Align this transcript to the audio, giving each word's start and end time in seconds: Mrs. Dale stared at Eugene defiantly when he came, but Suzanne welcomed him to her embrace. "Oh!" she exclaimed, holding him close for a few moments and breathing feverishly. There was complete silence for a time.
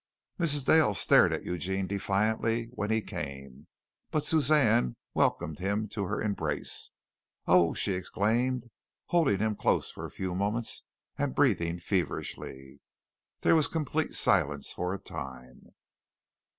Mrs. 0.39 0.65
Dale 0.65 0.95
stared 0.95 1.31
at 1.31 1.43
Eugene 1.43 1.85
defiantly 1.85 2.69
when 2.73 2.89
he 2.89 3.03
came, 3.03 3.67
but 4.09 4.25
Suzanne 4.25 4.95
welcomed 5.13 5.59
him 5.59 5.87
to 5.89 6.05
her 6.05 6.19
embrace. 6.19 6.89
"Oh!" 7.45 7.75
she 7.75 7.91
exclaimed, 7.93 8.71
holding 9.09 9.37
him 9.37 9.55
close 9.55 9.91
for 9.91 10.07
a 10.07 10.09
few 10.09 10.33
moments 10.33 10.87
and 11.19 11.35
breathing 11.35 11.77
feverishly. 11.77 12.81
There 13.41 13.53
was 13.53 13.67
complete 13.67 14.15
silence 14.15 14.73
for 14.73 14.91
a 14.91 14.97
time. 14.97 15.67